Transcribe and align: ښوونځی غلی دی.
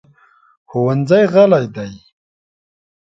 ښوونځی 0.69 1.23
غلی 1.33 1.65
دی. 1.75 1.91